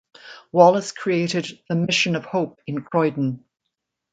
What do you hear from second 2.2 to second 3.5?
Hope" in Croydon.